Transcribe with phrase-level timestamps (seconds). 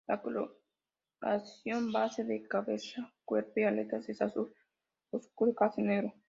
[0.07, 4.51] La coloración base de cabeza, cuerpo y aletas es azul
[5.11, 6.11] oscuro, casi negro.